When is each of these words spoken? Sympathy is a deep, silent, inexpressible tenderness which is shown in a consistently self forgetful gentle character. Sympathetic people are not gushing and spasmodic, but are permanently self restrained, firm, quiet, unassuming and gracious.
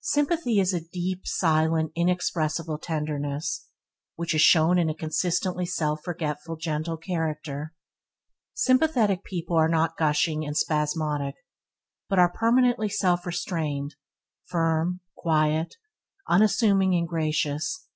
Sympathy 0.00 0.58
is 0.58 0.74
a 0.74 0.80
deep, 0.88 1.20
silent, 1.24 1.92
inexpressible 1.94 2.78
tenderness 2.78 3.68
which 4.16 4.34
is 4.34 4.40
shown 4.40 4.76
in 4.76 4.90
a 4.90 4.92
consistently 4.92 5.64
self 5.64 6.02
forgetful 6.02 6.56
gentle 6.56 6.96
character. 6.96 7.72
Sympathetic 8.54 9.22
people 9.22 9.56
are 9.56 9.68
not 9.68 9.96
gushing 9.96 10.44
and 10.44 10.56
spasmodic, 10.56 11.36
but 12.08 12.18
are 12.18 12.32
permanently 12.36 12.88
self 12.88 13.24
restrained, 13.24 13.94
firm, 14.46 14.98
quiet, 15.14 15.76
unassuming 16.26 16.96
and 16.96 17.06
gracious. 17.06 17.86